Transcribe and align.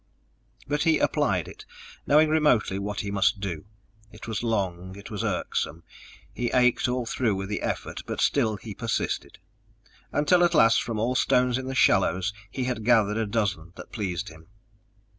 But 0.67 0.81
he 0.81 0.97
applied 0.97 1.47
it, 1.47 1.63
knowing 2.07 2.27
remotely 2.27 2.79
what 2.79 3.01
he 3.01 3.11
must 3.11 3.39
do. 3.39 3.65
It 4.11 4.27
was 4.27 4.41
long; 4.41 4.95
it 4.95 5.11
was 5.11 5.23
irksome; 5.23 5.83
he 6.33 6.49
ached 6.55 6.87
all 6.87 7.05
through 7.05 7.35
with 7.35 7.49
the 7.49 7.61
effort 7.61 8.01
but 8.07 8.19
still 8.19 8.55
he 8.57 8.73
persisted. 8.73 9.37
Until 10.11 10.43
at 10.43 10.55
last, 10.55 10.81
from 10.81 10.97
all 10.97 11.13
the 11.13 11.19
stones 11.19 11.59
in 11.59 11.67
the 11.67 11.75
shallows, 11.75 12.33
he 12.49 12.63
had 12.63 12.83
gathered 12.83 13.17
a 13.17 13.27
dozen 13.27 13.73
that 13.75 13.91
pleased 13.91 14.29
him. 14.29 14.47